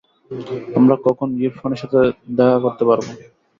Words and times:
আমরা 0.77 0.95
কখন 1.05 1.27
ইরফানের 1.41 1.79
সাথে 1.81 1.99
দেখা 2.37 2.57
করতে 2.65 2.83
পারব? 2.89 3.05